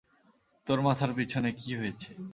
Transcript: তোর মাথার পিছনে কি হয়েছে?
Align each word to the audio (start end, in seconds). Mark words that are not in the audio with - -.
তোর 0.67 0.79
মাথার 0.81 1.11
পিছনে 1.17 1.49
কি 1.59 1.69
হয়েছে? 1.75 2.09